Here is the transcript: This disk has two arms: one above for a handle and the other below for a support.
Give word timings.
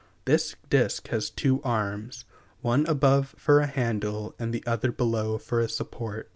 This 0.25 0.55
disk 0.71 1.09
has 1.09 1.29
two 1.29 1.61
arms: 1.61 2.25
one 2.61 2.87
above 2.87 3.35
for 3.37 3.59
a 3.59 3.67
handle 3.67 4.33
and 4.39 4.51
the 4.51 4.65
other 4.65 4.91
below 4.91 5.37
for 5.37 5.59
a 5.59 5.69
support. 5.69 6.27